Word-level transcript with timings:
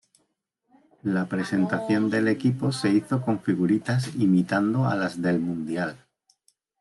La 1.03 1.27
presentación 1.29 2.09
del 2.09 2.27
equipo 2.27 2.71
se 2.71 2.89
hizo 2.89 3.21
con 3.21 3.39
figuritas 3.39 4.15
imitando 4.15 4.85
a 4.87 4.95
las 4.95 5.21
del 5.21 5.39
Mundial. 5.39 5.95